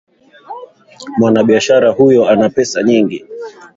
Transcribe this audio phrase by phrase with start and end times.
[1.17, 3.25] Mwanabiashara huyo ana pesa nyingi